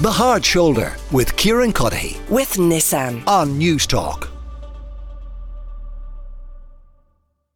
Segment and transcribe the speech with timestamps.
[0.00, 3.26] The Hard Shoulder with Kieran Cuddihy with Nissan.
[3.26, 4.30] on News Talk.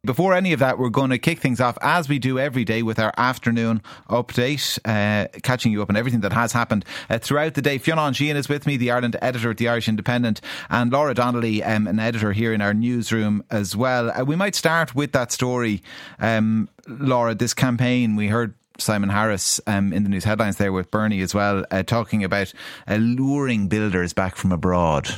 [0.03, 2.83] Before any of that, we're going to kick things off as we do every day
[2.83, 7.53] with our afternoon update, uh, catching you up on everything that has happened uh, throughout
[7.53, 7.77] the day.
[7.77, 11.63] Fionn Sheehan is with me, the Ireland editor at the Irish Independent, and Laura Donnelly,
[11.63, 14.11] um, an editor here in our newsroom as well.
[14.11, 15.81] Uh, we might start with that story,
[16.19, 17.33] um, Laura.
[17.33, 21.33] This campaign we heard Simon Harris um, in the news headlines there with Bernie as
[21.33, 22.53] well, uh, talking about
[22.87, 25.09] luring builders back from abroad.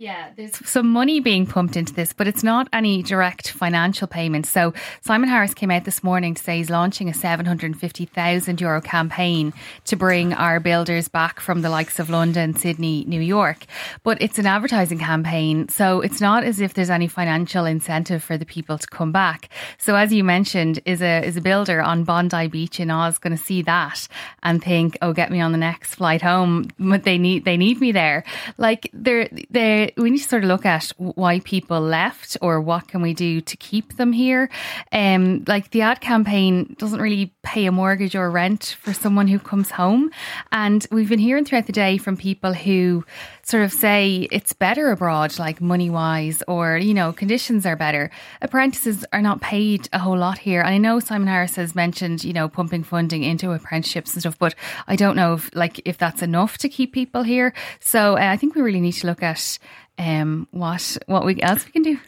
[0.00, 4.48] Yeah, there's some money being pumped into this, but it's not any direct financial payments.
[4.48, 9.52] So Simon Harris came out this morning to say he's launching a 750,000 euro campaign
[9.86, 13.66] to bring our builders back from the likes of London, Sydney, New York.
[14.04, 18.38] But it's an advertising campaign, so it's not as if there's any financial incentive for
[18.38, 19.48] the people to come back.
[19.78, 23.36] So as you mentioned, is a is a builder on Bondi Beach in Oz going
[23.36, 24.06] to see that
[24.44, 27.90] and think, "Oh, get me on the next flight home." They need they need me
[27.90, 28.22] there.
[28.58, 32.88] Like they're they we need to sort of look at why people left or what
[32.88, 34.50] can we do to keep them here.
[34.92, 39.38] Um, like the ad campaign doesn't really pay a mortgage or rent for someone who
[39.38, 40.10] comes home,
[40.52, 43.04] and we've been hearing throughout the day from people who
[43.42, 48.10] sort of say it's better abroad, like money wise, or you know conditions are better.
[48.42, 52.22] Apprentices are not paid a whole lot here, and I know Simon Harris has mentioned
[52.22, 54.54] you know pumping funding into apprenticeships and stuff, but
[54.86, 57.54] I don't know if like if that's enough to keep people here.
[57.80, 59.58] So uh, I think we really need to look at
[59.98, 61.98] um, what what we else we can do.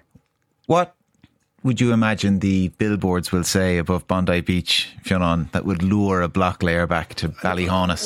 [0.67, 0.95] What
[1.63, 6.29] would you imagine the billboards will say above Bondi Beach, Fionn, that would lure a
[6.29, 8.05] block layer back to Ballyhaunis?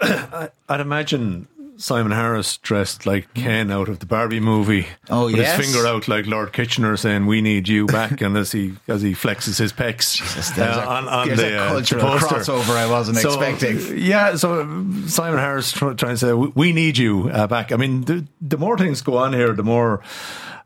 [0.00, 4.86] Well, I'd imagine Simon Harris dressed like Ken out of the Barbie movie.
[5.10, 5.56] Oh, with yes.
[5.56, 9.02] his finger out like Lord Kitchener saying, "We need you back," and as he as
[9.02, 10.18] he flexes his pecs
[10.54, 12.36] there's uh, a- on, on the uh, cultural poster.
[12.36, 13.98] crossover I wasn't So, expecting.
[13.98, 14.64] Yeah, so
[15.08, 18.58] Simon Harris trying to say, "We we need you uh, back." I mean, the, the
[18.58, 20.02] more things go on here, the more.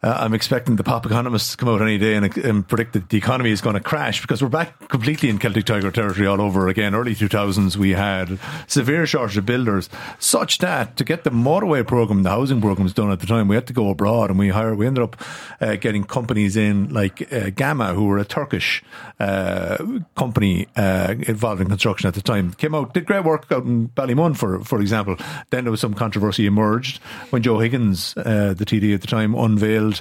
[0.03, 3.09] Uh, I'm expecting the pop economists to come out any day and, and predict that
[3.09, 6.41] the economy is going to crash because we're back completely in Celtic Tiger territory all
[6.41, 6.95] over again.
[6.95, 12.23] Early 2000s, we had severe shortage of builders, such that to get the motorway program,
[12.23, 14.79] the housing programs done at the time, we had to go abroad and we hired.
[14.79, 15.17] We ended up
[15.61, 18.83] uh, getting companies in like uh, Gama, who were a Turkish
[19.19, 19.79] uh,
[20.17, 22.53] company uh, involved in construction at the time.
[22.55, 25.17] Came out, did great work out in Ballymun, for for example.
[25.51, 26.99] Then there was some controversy emerged
[27.31, 29.96] when Joe Higgins, uh, the TD at the time, unveiled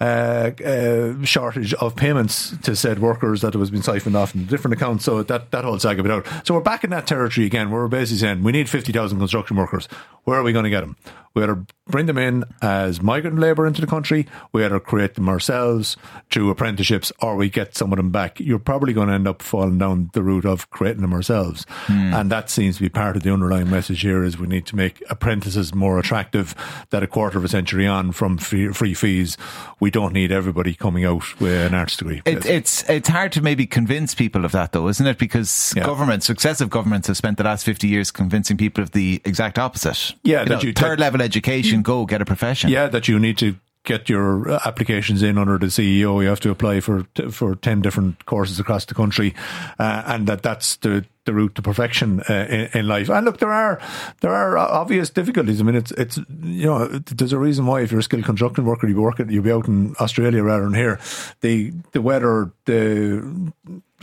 [0.00, 4.74] uh, uh, shortage of payments to said workers that was being siphoned off in different
[4.74, 5.04] accounts.
[5.04, 6.26] So that that whole saga bit out.
[6.44, 7.70] So we're back in that territory again.
[7.70, 9.86] Where we're basically saying we need fifty thousand construction workers.
[10.24, 10.96] Where are we going to get them?
[11.34, 15.28] We either bring them in as migrant labour into the country, we either create them
[15.28, 15.96] ourselves
[16.30, 18.40] through apprenticeships, or we get some of them back.
[18.40, 22.12] You're probably going to end up falling down the route of creating them ourselves, hmm.
[22.14, 24.76] and that seems to be part of the underlying message here: is we need to
[24.76, 26.54] make apprentices more attractive.
[26.90, 29.36] That a quarter of a century on from free, free fees,
[29.78, 32.22] we don't need everybody coming out with an arts degree.
[32.24, 35.18] It, it's it's hard to maybe convince people of that, though, isn't it?
[35.18, 35.84] Because Yeah.
[35.84, 40.14] governments, successive governments, have spent the last fifty years convincing people of the exact opposite.
[40.24, 42.70] Yeah, You that know, you third take- education, go get a profession.
[42.70, 46.22] Yeah, that you need to get your uh, applications in under the CAO.
[46.22, 49.34] You have to apply for for ten different courses across the country,
[49.78, 53.08] uh, and that that's the the route to perfection uh, in, in life.
[53.10, 53.80] And look, there are
[54.20, 55.60] there are obvious difficulties.
[55.60, 58.64] I mean, it's it's you know there's a reason why if you're a skilled construction
[58.64, 60.98] worker, you working you'll be out in Australia rather than here.
[61.40, 63.52] The the weather the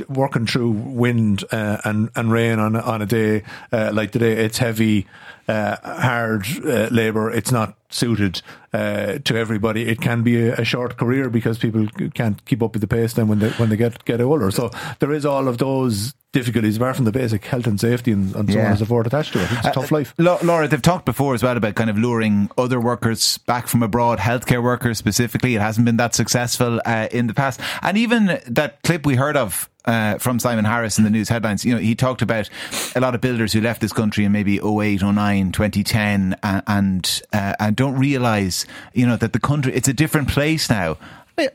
[0.08, 4.58] working through wind uh, and and rain on on a day uh, like today, it's
[4.58, 5.08] heavy,
[5.48, 7.32] uh, hard uh, labour.
[7.32, 8.42] It's not suited
[8.74, 9.88] uh, to everybody.
[9.88, 13.14] It can be a, a short career because people can't keep up with the pace
[13.14, 14.52] then when they when they get get older.
[14.52, 18.36] So there is all of those difficulties apart from the basic health and safety and,
[18.36, 19.48] and so on and so forth attached to it.
[19.52, 20.14] It's a tough life.
[20.18, 24.20] Laura, they've talked before as well about kind of luring other workers back from abroad,
[24.20, 25.56] healthcare workers specifically.
[25.56, 27.60] It hasn't been that successful uh, in the past.
[27.82, 31.64] And even that clip we heard of uh, from Simon Harris in the news headlines,
[31.64, 32.50] you know, he talked about
[32.94, 37.22] a lot of builders who left this country in maybe 08, 09, 2010 and, and,
[37.32, 40.98] uh, and don't realise, you know, that the country, it's a different place now.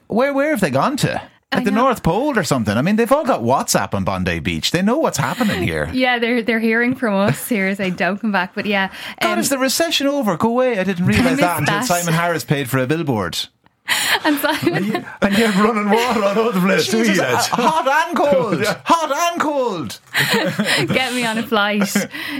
[0.09, 1.23] Where, where have they gone to?
[1.53, 1.71] I At the.
[1.71, 2.77] North Pole or something.
[2.77, 4.71] I mean, they've all got WhatsApp on Bondi Beach.
[4.71, 5.91] They know what's happening here.
[5.93, 8.55] Yeah, they're they're hearing from us here saying don't come back.
[8.55, 8.91] But yeah,
[9.21, 10.37] God, um, is the recession over?
[10.37, 10.79] Go away.
[10.79, 11.85] I didn't realise missed that until that.
[11.85, 13.39] Simon Harris paid for a billboard.
[14.25, 17.20] And Simon, And you, and you have running water all over the place, do you,
[17.20, 18.64] uh, hot and cold.
[18.84, 20.00] Hot and cold.
[20.88, 21.93] get me on a flight.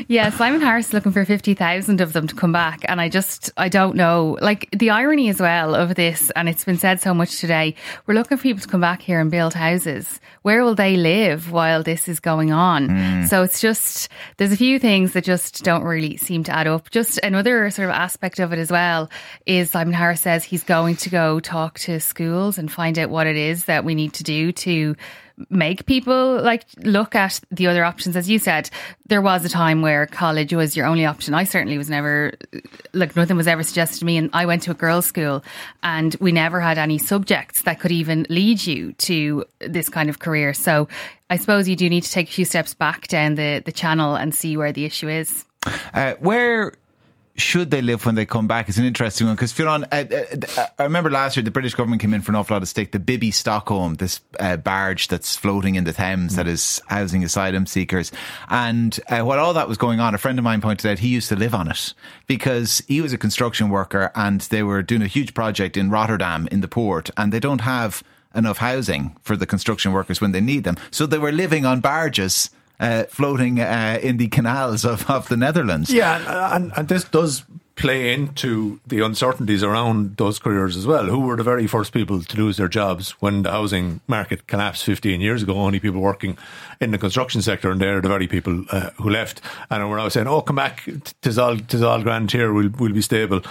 [0.07, 2.85] Yeah, Simon Harris is looking for 50,000 of them to come back.
[2.89, 4.39] And I just, I don't know.
[4.41, 7.75] Like the irony as well of this, and it's been said so much today,
[8.07, 10.21] we're looking for people to come back here and build houses.
[10.43, 13.27] Where will they live while this is going on?
[13.27, 16.91] So it's just, there's a few things that just don't really seem to add up.
[16.91, 19.11] Just another sort of aspect of it as well
[19.47, 23.27] is Simon Harris says he's going to go talk to schools and find out what
[23.27, 24.97] it is that we need to do to
[25.49, 28.17] make people like look at the other options.
[28.17, 28.71] As you said
[29.07, 31.35] there was a time where college was your only option.
[31.35, 32.35] I certainly was never
[32.93, 35.43] like nothing was ever suggested to me and i went to a girls school
[35.83, 40.19] and we never had any subjects that could even lead you to this kind of
[40.19, 40.55] career.
[40.55, 40.89] So
[41.31, 44.15] i suppose you do need to take a few steps back down the the channel
[44.15, 45.45] and see where the issue is.
[45.95, 46.73] Uh, where
[47.37, 50.05] should they live when they come back is an interesting one because Fionn, uh,
[50.59, 52.69] uh, I remember last year the British government came in for an awful lot of
[52.69, 52.93] stick.
[52.93, 57.67] The Bibby Stockholm, this uh, barge that's floating in the Thames that is housing asylum
[57.67, 58.13] seekers,
[58.49, 61.09] and uh, while all that was going on, a friend of mine pointed out he
[61.09, 61.95] used to live on it
[62.27, 66.49] because he was a construction worker and they were doing a huge project in Rotterdam
[66.51, 68.03] in the port, and they don't have
[68.35, 71.81] enough housing for the construction workers when they need them, so they were living on
[71.81, 72.51] barges.
[72.81, 75.89] Uh, floating uh, in the canals of, of the Netherlands.
[75.89, 77.45] Yeah, and, and, this does
[77.77, 81.07] play into the uncertainties around those careers as well.
[81.07, 84.85] Who were the very first people to lose their jobs when the housing market collapsed
[84.85, 85.55] 15 years ago?
[85.55, 86.37] Only people working
[86.81, 89.41] in the construction sector, and they're the very people uh, who left.
[89.71, 90.89] And we're now saying, "Oh, come back,
[91.23, 92.53] tis all, tis all grand here.
[92.53, 93.43] We'll, we'll be stable."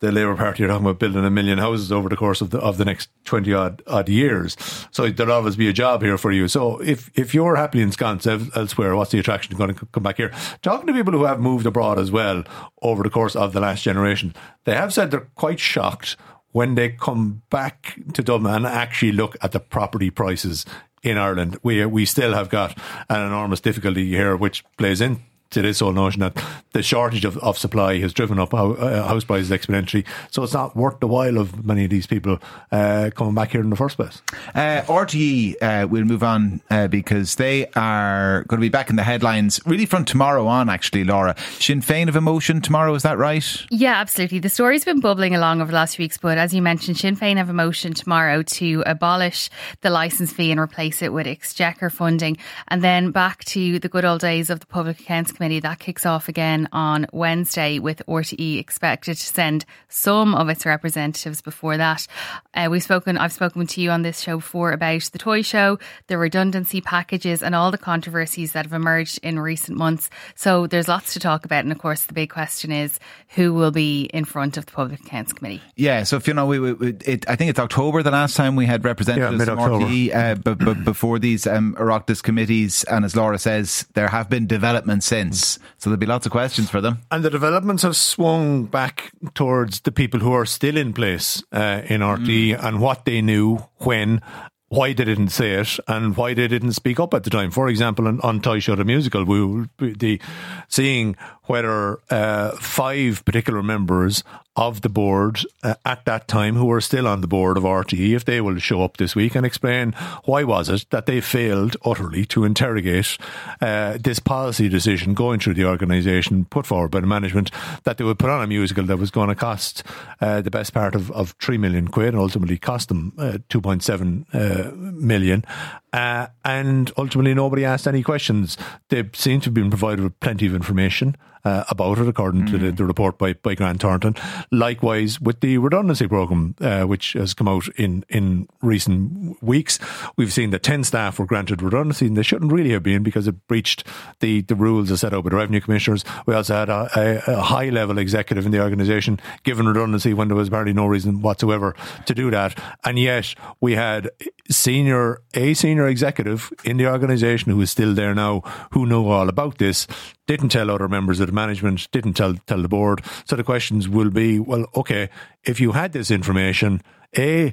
[0.00, 2.58] The Labour Party are talking about building a million houses over the course of the
[2.58, 4.56] of the next 20 odd, odd years.
[4.92, 6.46] So there'll always be a job here for you.
[6.46, 10.32] So if if you're happily ensconced elsewhere, what's the attraction going to come back here?
[10.62, 12.44] Talking to people who have moved abroad as well
[12.80, 14.34] over the course of the last generation,
[14.64, 16.16] they have said they're quite shocked
[16.52, 20.64] when they come back to Dublin and actually look at the property prices
[21.02, 21.58] in Ireland.
[21.62, 22.78] We we still have got
[23.08, 26.42] an enormous difficulty here, which plays in to this whole notion that
[26.72, 28.74] the shortage of, of supply has driven up uh,
[29.06, 30.04] house prices exponentially.
[30.30, 32.38] So it's not worth the while of many of these people
[32.70, 34.20] uh, coming back here in the first place.
[34.54, 38.96] Uh, RTE uh, will move on uh, because they are going to be back in
[38.96, 41.34] the headlines really from tomorrow on, actually, Laura.
[41.58, 43.38] Sinn Féin of emotion tomorrow, is that right?
[43.70, 44.40] Yeah, absolutely.
[44.40, 47.16] The story's been bubbling along over the last few weeks, but as you mentioned, Sinn
[47.16, 49.48] Féin have a motion tomorrow to abolish
[49.80, 52.36] the licence fee and replace it with exchequer funding.
[52.68, 55.60] And then back to the good old days of the Public Accounts Committee.
[55.60, 61.40] That kicks off again on Wednesday with RTE expected to send some of its representatives
[61.40, 62.06] before that.
[62.52, 65.78] Uh, we've spoken, I've spoken to you on this show before about the toy show,
[66.08, 70.10] the redundancy packages, and all the controversies that have emerged in recent months.
[70.34, 71.62] So there's lots to talk about.
[71.64, 72.98] And of course, the big question is
[73.28, 75.62] who will be in front of the Public Accounts Committee?
[75.76, 78.36] Yeah, so if you know, we, we, we- it, I think it's October the last
[78.36, 79.84] time we had representatives Yeah, from mid-October.
[79.84, 84.28] RTE uh, b- b- before these um, Oireachtas committees, and as Laura says, there have
[84.28, 86.98] been developments since, so there'll be lots of questions for them.
[87.10, 91.82] And the developments have swung back towards the people who are still in place uh,
[91.86, 92.28] in RT
[92.62, 94.22] and what they knew when.
[94.70, 97.50] Why they didn't say it and why they didn't speak up at the time.
[97.50, 100.20] For example, on, on Toy Show the musical, we will be
[100.68, 104.22] seeing whether uh, five particular members
[104.58, 108.16] of the board uh, at that time who were still on the board of RTE,
[108.16, 109.92] if they will show up this week and explain
[110.24, 113.16] why was it that they failed utterly to interrogate
[113.60, 117.52] uh, this policy decision going through the organisation put forward by the management
[117.84, 119.84] that they would put on a musical that was going to cost
[120.20, 124.24] uh, the best part of, of 3 million quid and ultimately cost them uh, 2.7
[124.34, 125.44] uh, million.
[125.92, 128.58] Uh, and ultimately, nobody asked any questions.
[128.88, 131.16] They seem to have been provided with plenty of information
[131.48, 134.14] uh, about it, according to the, the report by, by Grant Thornton.
[134.52, 139.78] Likewise, with the redundancy programme, uh, which has come out in, in recent weeks,
[140.16, 143.26] we've seen that 10 staff were granted redundancy, and they shouldn't really have been because
[143.26, 143.84] it breached
[144.20, 146.04] the, the rules as set out by the revenue commissioners.
[146.26, 150.28] We also had a, a, a high level executive in the organisation given redundancy when
[150.28, 151.74] there was barely no reason whatsoever
[152.04, 152.58] to do that.
[152.84, 154.10] And yet, we had
[154.50, 159.28] senior a senior executive in the organisation who is still there now, who know all
[159.28, 159.86] about this,
[160.28, 163.02] didn't tell other members of the management, didn't tell tell the board.
[163.24, 165.08] So the questions will be, well, okay,
[165.42, 166.80] if you had this information,
[167.16, 167.52] a,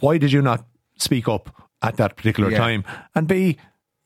[0.00, 0.64] why did you not
[0.98, 1.50] speak up
[1.82, 2.58] at that particular Yeah.
[2.58, 2.84] time,
[3.16, 3.56] and b,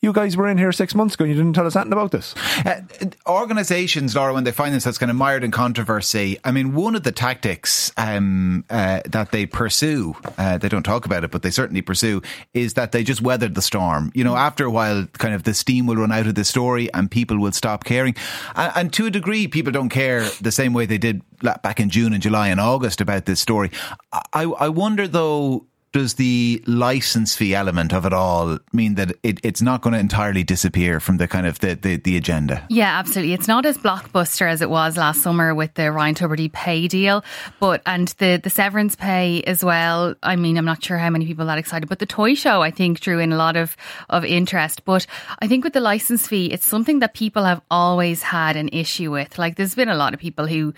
[0.01, 2.13] You guys were in here six months ago and you didn't tell us anything about
[2.13, 2.33] this.
[2.65, 2.83] Uh,
[3.27, 7.03] organizations, Laura, when they find themselves kind of mired in controversy, I mean, one of
[7.03, 11.51] the tactics um, uh, that they pursue, uh, they don't talk about it, but they
[11.51, 12.23] certainly pursue,
[12.55, 14.13] is that they just weather the storm.
[14.15, 16.89] You know, after a while, kind of the steam will run out of the story
[16.95, 18.15] and people will stop caring.
[18.55, 21.23] And, and to a degree, people don't care the same way they did
[21.63, 23.73] back in June and July and August about this story.
[24.13, 29.41] I, I wonder, though, does the license fee element of it all mean that it,
[29.43, 32.65] it's not going to entirely disappear from the kind of the, the, the, agenda?
[32.69, 33.33] Yeah, absolutely.
[33.33, 37.25] It's not as blockbuster as it was last summer with the Ryan Tubridy pay deal,
[37.61, 40.15] but and the the severance pay as well.
[40.23, 42.71] I mean, I'm not sure how many people that excited, but the toy show I
[42.71, 43.77] think drew in a lot of
[44.11, 44.85] of interest.
[44.85, 45.07] But
[45.41, 49.11] I think with the license fee, it's something that people have always had an issue
[49.11, 49.39] with.
[49.39, 50.75] Like there's been a lot of people who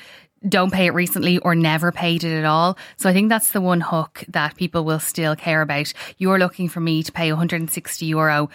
[0.48, 2.78] don't pay it recently or never paid it at all.
[2.96, 5.92] So I think that's the one hook that people will still care about.
[6.18, 8.48] You're looking for me to pay 160 euro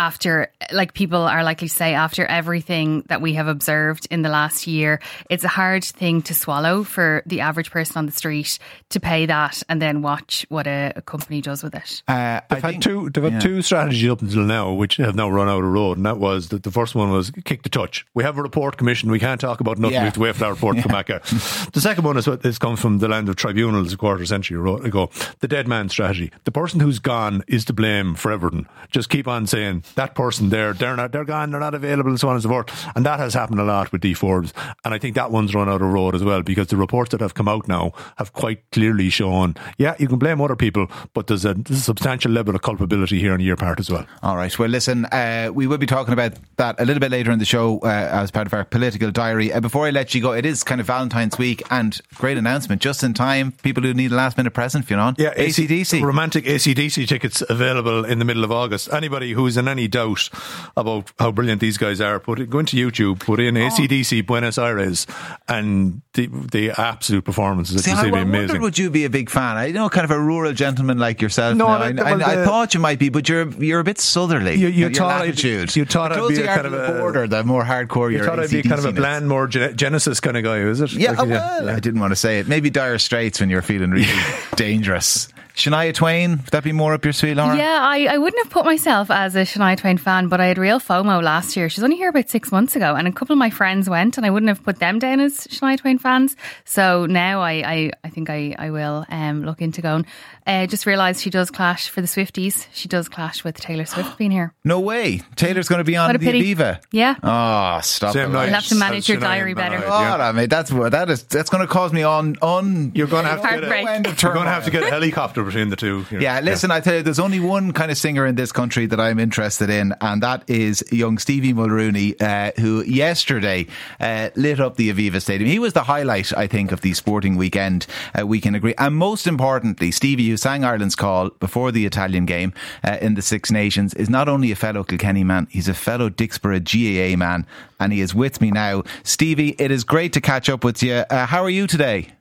[0.00, 4.30] after, like people are likely to say, after everything that we have observed in the
[4.30, 8.58] last year, it's a hard thing to swallow for the average person on the street
[8.88, 12.02] to pay that and then watch what a, a company does with it.
[12.08, 13.10] Uh, they've had two.
[13.10, 13.40] They've had yeah.
[13.40, 16.48] two strategies up until now, which have now run out of road, and that was
[16.48, 18.06] that the first one was kick the touch.
[18.14, 19.10] We have a report commission.
[19.10, 19.96] We can't talk about nothing.
[19.96, 20.00] Yeah.
[20.00, 21.24] We have to wait for that report to come back out.
[21.24, 24.58] The second one is what has come from the land of tribunals a quarter century
[24.58, 25.10] ago.
[25.40, 26.32] The dead man strategy.
[26.44, 28.66] The person who's gone is to blame for everything.
[28.90, 32.20] Just keep on saying that person there, they're not, they're gone, they're not available, and
[32.20, 32.86] so on and so forth.
[32.94, 34.52] And that has happened a lot with Dee Forbes.
[34.84, 37.20] And I think that one's run out of road as well because the reports that
[37.20, 41.26] have come out now have quite clearly shown, yeah, you can blame other people, but
[41.26, 44.06] there's a, there's a substantial level of culpability here on your part as well.
[44.22, 44.56] All right.
[44.58, 47.44] Well, listen, uh, we will be talking about that a little bit later in the
[47.44, 49.52] show uh, as part of our political diary.
[49.52, 52.80] Uh, before I let you go, it is kind of Valentine's week and great announcement
[52.82, 53.52] just in time.
[53.62, 55.14] People who need a last minute present, you know.
[55.18, 56.02] Yeah, AC/DC.
[56.02, 58.92] Romantic AC/DC tickets available in the middle of August.
[58.92, 60.28] Anybody who's in any doubt
[60.76, 63.66] about how brilliant these guys are, put it, go into YouTube, put in oh.
[63.66, 65.06] AC/DC Buenos Aires,
[65.48, 67.84] and the, the absolute performances.
[67.84, 68.60] See, I, I amazing.
[68.60, 69.56] would you be a big fan?
[69.56, 71.56] I know, kind of a rural gentleman like yourself.
[71.56, 74.54] No, I, I, I, thought you might be, but you're you're a bit southerly.
[74.56, 75.74] You, you thought attitude.
[75.76, 78.12] You thought I'd be a kind of a border, the more hardcore.
[78.12, 80.92] You thought I'd be kind of a bland, more Genesis kind of guy, is it?
[80.92, 81.76] Yeah, like, oh, well, yeah.
[81.76, 82.48] I didn't want to say it.
[82.48, 84.08] Maybe Dire Straits when you're feeling really
[84.56, 85.28] dangerous.
[85.60, 87.54] Shania Twain, would that be more up your street, Laura?
[87.54, 90.56] Yeah, I, I wouldn't have put myself as a Shania Twain fan, but I had
[90.56, 91.68] real FOMO last year.
[91.68, 94.24] She's only here about six months ago, and a couple of my friends went, and
[94.24, 96.34] I wouldn't have put them down as Shania Twain fans.
[96.64, 100.06] So now I, I, I think I, I will um, look into going.
[100.46, 102.66] Uh, just realised she does clash for the Swifties.
[102.72, 104.54] She does clash with Taylor Swift being here.
[104.64, 105.20] No way.
[105.36, 106.54] Taylor's going to be on the pity.
[106.54, 106.80] Aviva.
[106.90, 107.16] Yeah.
[107.22, 108.46] Oh, stop Same it.
[108.46, 109.82] You'll have to manage your diary better.
[109.84, 112.92] Oh, I mean, that's that is that's going to cause me on on.
[112.94, 115.44] You're going to have to get a, you're going to have to get a helicopter
[115.50, 116.06] between the two.
[116.10, 116.76] Yeah, listen, yeah.
[116.76, 119.70] I tell you, there's only one kind of singer in this country that I'm interested
[119.70, 123.66] in, and that is young Stevie Mulrooney, uh, who yesterday
[124.00, 125.50] uh, lit up the Aviva Stadium.
[125.50, 127.86] He was the highlight, I think, of the sporting weekend.
[128.18, 132.26] Uh, we can agree, and most importantly, Stevie, who sang Ireland's call before the Italian
[132.26, 132.52] game
[132.84, 136.08] uh, in the Six Nations, is not only a fellow Kilkenny man, he's a fellow
[136.08, 137.46] Dicksboro GAA man,
[137.78, 138.82] and he is with me now.
[139.02, 141.04] Stevie, it is great to catch up with you.
[141.10, 142.12] Uh, how are you today?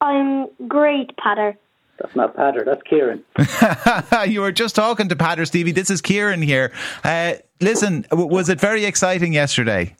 [0.00, 1.56] I'm great, Patter.
[1.98, 3.24] That's not Patter, that's Kieran.
[4.30, 5.72] you were just talking to Patter, Stevie.
[5.72, 6.72] This is Kieran here.
[7.02, 9.96] Uh, listen, w- was it very exciting yesterday?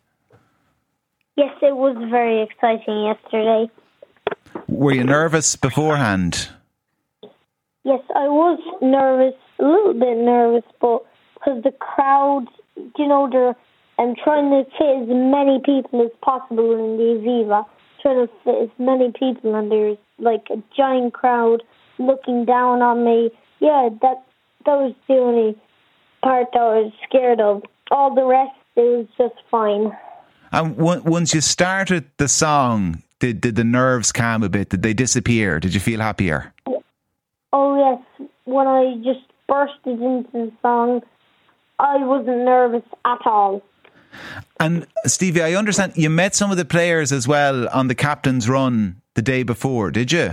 [1.37, 3.71] Yes, it was very exciting yesterday.
[4.69, 6.49] Were you nervous beforehand?
[7.85, 12.47] Yes, I was nervous, a little bit nervous, but because the crowd,
[12.97, 13.57] you know, they're
[13.99, 17.64] um, trying to fit as many people as possible in the Aviva,
[18.02, 21.62] trying to fit as many people, and there's like a giant crowd
[21.99, 23.31] looking down on me.
[23.61, 24.23] Yeah, that
[24.67, 25.57] that was the only
[26.23, 27.62] part that I was scared of.
[27.90, 29.97] All the rest, it was just fine.
[30.52, 34.71] And once you started the song, did, did the nerves calm a bit?
[34.71, 35.61] Did they disappear?
[35.61, 36.55] Did you feel happier?
[37.52, 41.02] Oh yes, when I just bursted into the song,
[41.78, 43.62] I wasn't nervous at all.
[44.59, 48.49] And Stevie, I understand you met some of the players as well on the captain's
[48.49, 50.33] run the day before, did you?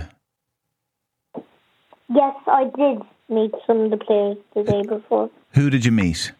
[2.08, 5.30] Yes, I did meet some of the players the day before.
[5.54, 6.32] Who did you meet?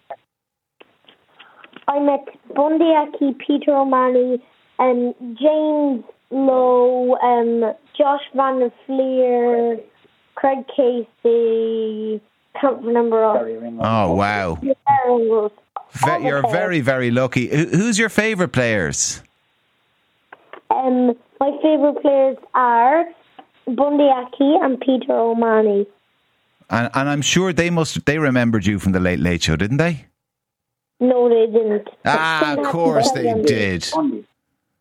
[1.88, 4.42] I met Bundee Aki, Peter O'Mahony,
[4.78, 9.78] and James Lowe, um, Josh Van der Flier,
[10.35, 12.20] Craig Casey,
[12.61, 13.38] can't remember all.
[13.80, 14.58] Oh, wow.
[16.20, 17.49] You're very, very lucky.
[17.49, 19.23] Who's your favourite players?
[20.70, 23.04] Um, my favourite players are
[23.66, 25.87] Bundee Aki and Peter O'Mahony.
[26.70, 29.76] And, and I'm sure they must they remembered you from the Late Late Show, didn't
[29.76, 30.06] they?
[30.99, 31.88] No, they didn't.
[32.04, 33.42] Ah, of course they them.
[33.42, 33.87] did.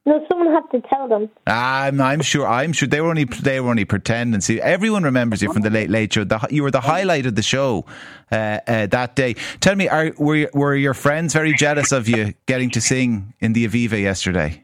[0.08, 1.30] No, someone had to tell them.
[1.48, 2.48] I'm, I'm sure.
[2.48, 4.39] I'm sure they were only they were only pretending.
[4.42, 6.24] See, everyone remembers you from the Late Late Show.
[6.24, 7.86] The, you were the highlight of the show
[8.32, 9.34] uh, uh, that day.
[9.62, 13.54] Tell me, are, were were your friends very jealous of you getting to sing in
[13.54, 14.63] the Aviva yesterday?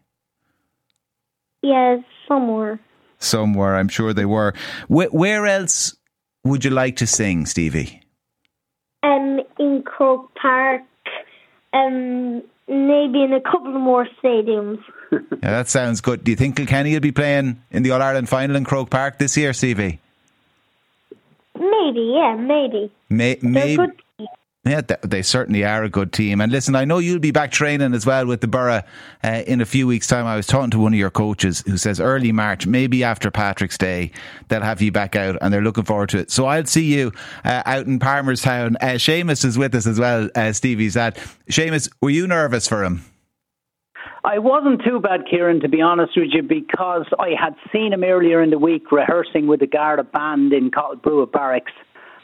[1.63, 2.79] Yes, somewhere.
[3.23, 4.53] Somewhere, I'm sure they were.
[4.87, 5.95] Where, where else
[6.43, 8.01] would you like to sing, Stevie?
[9.03, 10.81] Um, in Croke Park.
[11.73, 14.79] Um, maybe in a couple more stadiums.
[15.11, 16.23] Yeah, that sounds good.
[16.23, 19.17] Do you think Kilkenny will be playing in the All Ireland final in Croke Park
[19.17, 19.99] this year, Stevie?
[21.59, 22.89] Maybe, yeah, maybe.
[23.09, 23.75] May, They're maybe.
[23.75, 24.01] good.
[24.63, 26.39] Yeah, they certainly are a good team.
[26.39, 28.83] And listen, I know you'll be back training as well with the Borough
[29.23, 30.27] uh, in a few weeks' time.
[30.27, 33.77] I was talking to one of your coaches who says early March, maybe after Patrick's
[33.77, 34.11] Day,
[34.49, 36.29] they'll have you back out and they're looking forward to it.
[36.29, 37.11] So I'll see you
[37.43, 38.75] uh, out in Palmerstown.
[38.81, 41.15] Uh, Seamus is with us as well, uh, Stevie's dad.
[41.49, 43.03] Seamus, were you nervous for him?
[44.23, 48.03] I wasn't too bad, Kieran, to be honest with you, because I had seen him
[48.03, 51.71] earlier in the week rehearsing with the Garda band in Brugha Barracks.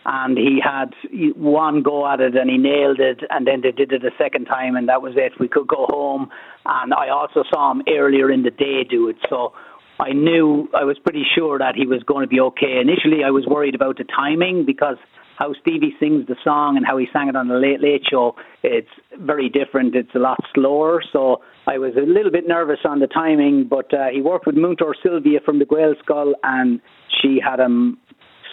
[0.10, 0.94] And he had
[1.36, 4.46] one go at it and he nailed it, and then they did it a second
[4.46, 5.34] time, and that was it.
[5.38, 6.30] We could go home.
[6.66, 9.18] And I also saw him earlier in the day do it.
[9.30, 9.52] So
[10.00, 12.80] I knew, I was pretty sure that he was going to be okay.
[12.80, 14.96] Initially, I was worried about the timing because
[15.38, 18.36] how Stevie sings the song and how he sang it on the Late Late Show,
[18.64, 19.94] it's very different.
[19.94, 21.02] It's a lot slower.
[21.12, 24.56] So I was a little bit nervous on the timing, but uh, he worked with
[24.56, 26.80] Múinteoir Sylvia from the Gaelscoil, and
[27.22, 27.98] she had him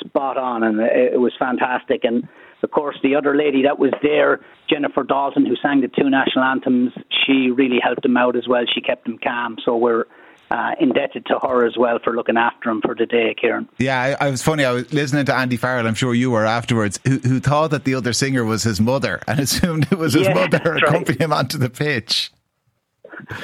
[0.00, 2.04] spot on, and it was fantastic.
[2.04, 2.28] And
[2.62, 6.44] of course, the other lady that was there, Jennifer Dawson, who sang the two national
[6.44, 6.92] anthems,
[7.26, 8.64] she really helped him out as well.
[8.72, 9.58] She kept him calm.
[9.64, 10.04] So we're
[10.50, 13.68] uh, indebted to her as well for looking after him for the day, Kieran.
[13.78, 14.64] Yeah, I, I was funny.
[14.64, 15.86] I was listening to Andy Farrell.
[15.86, 17.00] I'm sure you were afterwards.
[17.04, 20.26] Who, who thought that the other singer was his mother and assumed it was his
[20.26, 22.30] Yeah, mother that's accompanying him onto the pitch.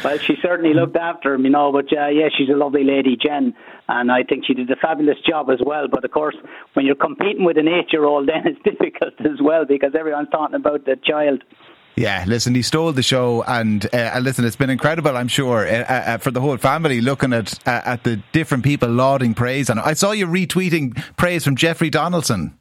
[0.04, 1.72] Well, she certainly looked after him, you know.
[1.72, 3.54] But uh, yeah, she's a lovely lady, Jen,
[3.90, 5.88] and I think she did a fabulous job as well.
[5.88, 6.36] But of course,
[6.74, 10.84] when you're competing with an eight-year-old, then it's difficult as well because everyone's talking about
[10.84, 11.42] the child.
[11.96, 15.16] Yeah, listen, he stole the show, and uh, listen, it's been incredible.
[15.16, 18.88] I'm sure uh, uh, for the whole family looking at uh, at the different people
[18.88, 22.56] lauding praise, and I saw you retweeting praise from Jeffrey Donaldson.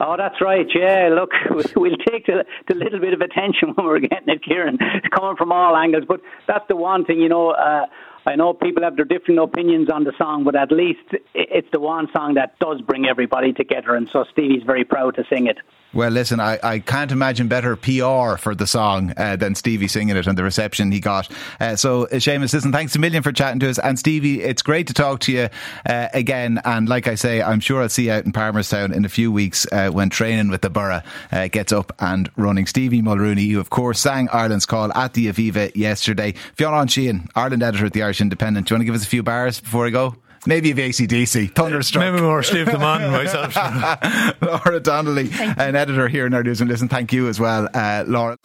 [0.00, 0.66] Oh, that's right.
[0.74, 1.30] Yeah, look,
[1.76, 4.76] we'll take the, the little bit of attention when we're getting it, Kieran.
[4.80, 7.50] It's coming from all angles, but that's the one thing, you know.
[7.50, 7.86] Uh,
[8.24, 11.00] I know people have their different opinions on the song, but at least
[11.34, 15.24] it's the one song that does bring everybody together, and so Stevie's very proud to
[15.28, 15.58] sing it.
[15.94, 20.16] Well, listen, I, I can't imagine better PR for the song uh, than Stevie singing
[20.16, 21.30] it and the reception he got.
[21.60, 23.78] Uh, so, uh, Seamus, listen, thanks a million for chatting to us.
[23.78, 25.48] And Stevie, it's great to talk to you
[25.84, 26.60] uh, again.
[26.64, 29.30] And like I say, I'm sure I'll see you out in Palmerstown in a few
[29.30, 32.66] weeks uh, when training with the Borough uh, gets up and running.
[32.66, 36.32] Stevie Mulrooney, who of course sang Ireland's Call at the Aviva yesterday.
[36.56, 38.66] Fionn Sheehan, Ireland editor at the Irish Independent.
[38.66, 40.16] Do you want to give us a few bars before I go?
[40.44, 42.02] Maybe of AC/DC, Thunderstruck.
[42.04, 43.54] Maybe more Steve the Man myself.
[44.42, 46.88] Laura Donnelly, an editor here in our news and listen.
[46.88, 48.36] Thank you as well, uh, Laura.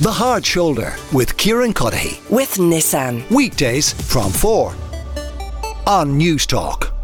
[0.00, 2.30] The Hard Shoulder with Kieran Cuddihy.
[2.30, 3.28] With Nissan.
[3.30, 4.74] Weekdays from 4
[5.86, 6.97] on News Talk.